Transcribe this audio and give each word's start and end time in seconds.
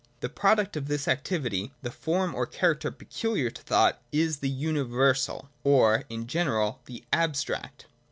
The 0.21 0.29
product 0.29 0.75
of 0.75 0.87
this 0.87 1.07
activity, 1.07 1.73
the 1.83 1.91
form 1.91 2.33
or 2.33 2.47
character 2.47 2.89
pecuhar 2.91 3.53
to 3.53 3.61
thought, 3.61 4.01
is 4.11 4.39
the 4.39 4.49
universal, 4.49 5.51
or, 5.63 6.05
in 6.09 6.25
general, 6.25 6.81
the 6.87 7.03
abstract. 7.13 7.85